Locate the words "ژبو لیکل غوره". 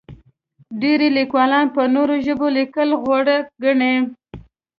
2.25-3.37